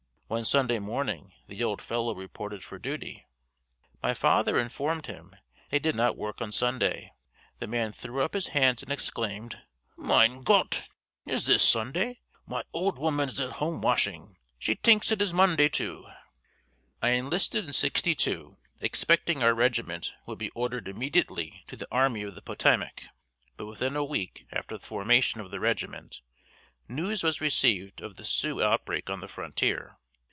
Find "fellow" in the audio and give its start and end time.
1.81-2.15